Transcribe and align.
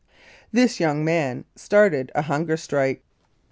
"* 0.29 0.41
This 0.51 0.79
young 0.79 1.05
man 1.05 1.45
started 1.55 2.11
a 2.15 2.23
hunger 2.23 2.57
strike. 2.57 3.03